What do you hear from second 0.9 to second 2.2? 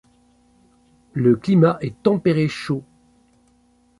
Le climat est